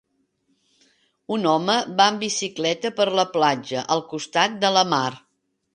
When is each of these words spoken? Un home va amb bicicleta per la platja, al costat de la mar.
Un 1.35 1.45
home 1.51 1.75
va 1.99 2.09
amb 2.13 2.25
bicicleta 2.25 2.93
per 3.01 3.09
la 3.21 3.29
platja, 3.39 3.87
al 3.97 4.07
costat 4.15 4.63
de 4.67 4.77
la 4.79 4.89
mar. 4.97 5.07